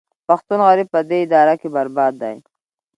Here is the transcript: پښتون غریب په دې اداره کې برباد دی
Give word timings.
پښتون 0.27 0.59
غریب 0.67 0.87
په 0.93 0.99
دې 1.09 1.17
اداره 1.25 1.53
کې 1.61 1.67
برباد 1.75 2.13
دی 2.21 2.35